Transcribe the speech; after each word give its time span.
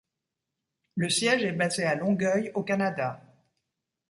Le 0.95 1.09
siège 1.09 1.43
est 1.45 1.51
basé 1.51 1.83
à 1.83 1.93
Longueuil, 1.93 2.49
au 2.55 2.63
Canada. 2.63 3.21